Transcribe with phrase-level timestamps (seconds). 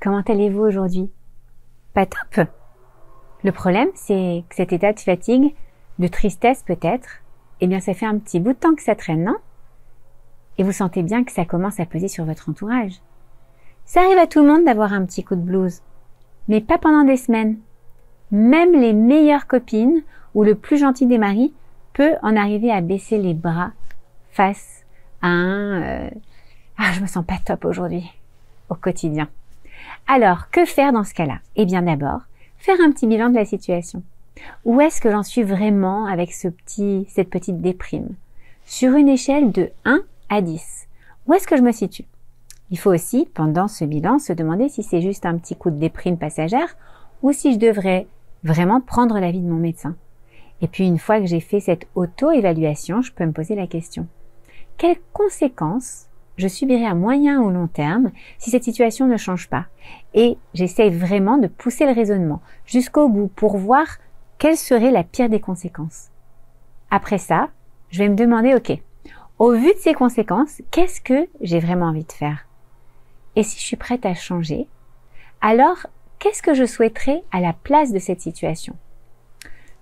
[0.00, 1.10] comment allez-vous aujourd'hui?
[1.94, 2.48] Pas top.
[3.42, 5.54] Le problème, c'est que cet état de fatigue,
[5.98, 7.08] de tristesse peut-être,
[7.60, 9.36] eh bien ça fait un petit bout de temps que ça traîne, non?
[10.58, 13.00] Et vous sentez bien que ça commence à peser sur votre entourage.
[13.84, 15.80] Ça arrive à tout le monde d'avoir un petit coup de blues,
[16.48, 17.58] mais pas pendant des semaines.
[18.30, 20.02] Même les meilleures copines
[20.34, 21.54] ou le plus gentil des maris
[21.94, 23.72] peut en arriver à baisser les bras
[24.30, 24.84] face
[25.22, 26.10] à un euh,
[26.76, 28.04] ah je me sens pas top aujourd'hui
[28.68, 29.28] au quotidien.
[30.06, 31.38] Alors que faire dans ce cas-là?
[31.56, 32.20] Eh bien d'abord
[32.58, 34.02] faire un petit bilan de la situation.
[34.64, 38.08] Où est-ce que j'en suis vraiment avec ce petit cette petite déprime?
[38.66, 40.88] Sur une échelle de 1 à 10,
[41.26, 42.04] où est-ce que je me situe?
[42.70, 45.78] Il faut aussi, pendant ce bilan, se demander si c'est juste un petit coup de
[45.78, 46.76] déprime passagère
[47.22, 48.06] ou si je devrais
[48.44, 49.96] vraiment prendre l'avis de mon médecin.
[50.60, 54.06] Et puis une fois que j'ai fait cette auto-évaluation, je peux me poser la question.
[54.76, 56.07] Quelles conséquences
[56.38, 59.66] je subirai à moyen ou long terme si cette situation ne change pas.
[60.14, 63.86] Et j'essaye vraiment de pousser le raisonnement jusqu'au bout pour voir
[64.38, 66.08] quelle serait la pire des conséquences.
[66.90, 67.50] Après ça,
[67.90, 68.78] je vais me demander, ok,
[69.38, 72.46] au vu de ces conséquences, qu'est-ce que j'ai vraiment envie de faire?
[73.36, 74.68] Et si je suis prête à changer,
[75.40, 75.86] alors
[76.18, 78.76] qu'est-ce que je souhaiterais à la place de cette situation?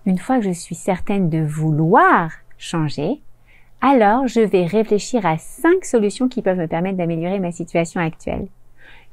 [0.06, 3.20] Une fois que je suis certaine de vouloir changer,
[3.80, 8.48] alors je vais réfléchir à cinq solutions qui peuvent me permettre d'améliorer ma situation actuelle.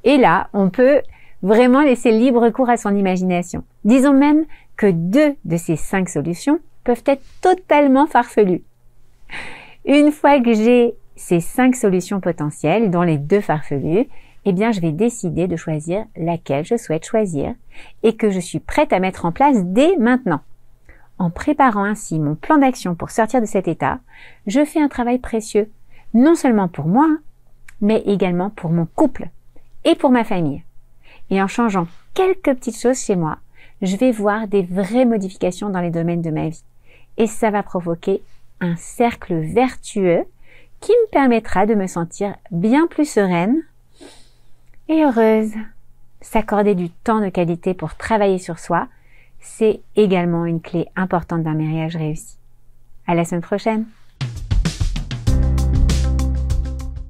[0.04, 1.02] Et là, on peut
[1.42, 3.64] vraiment laisser libre cours à son imagination.
[3.86, 4.46] Disons même
[4.78, 8.64] que deux de ces cinq solutions peuvent être totalement farfelues.
[9.86, 14.08] Une fois que j'ai ces cinq solutions potentielles, dont les deux farfelues,
[14.46, 17.54] eh bien, je vais décider de choisir laquelle je souhaite choisir
[18.04, 20.42] et que je suis prête à mettre en place dès maintenant.
[21.20, 24.00] En préparant ainsi mon plan d'action pour sortir de cet état,
[24.48, 25.72] je fais un travail précieux,
[26.14, 27.08] non seulement pour moi,
[27.82, 29.30] mais également pour mon couple
[29.84, 30.64] et pour ma famille.
[31.30, 33.38] Et en changeant quelques petites choses chez moi,
[33.82, 36.64] je vais voir des vraies modifications dans les domaines de ma vie.
[37.18, 38.24] Et ça va provoquer
[38.60, 40.24] un cercle vertueux
[40.80, 43.62] qui me permettra de me sentir bien plus sereine,
[44.90, 45.54] et heureuse.
[46.22, 48.88] S'accorder du temps de qualité pour travailler sur soi,
[49.44, 52.38] c'est également une clé importante d'un mariage réussi.
[53.06, 53.86] À la semaine prochaine!